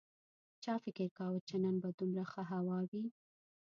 [0.63, 3.05] چا فکر کاوه چې نن به دومره ښه هوا وي